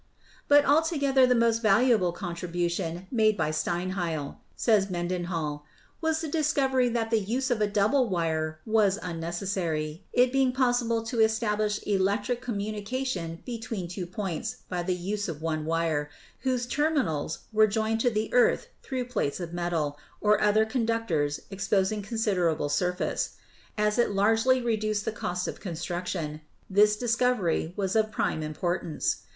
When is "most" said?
1.35-1.61